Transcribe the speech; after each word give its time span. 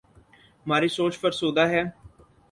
ہماری 0.65 0.87
سوچ 0.87 1.13
فرسودہ 1.19 1.65
ہے۔ 1.67 1.83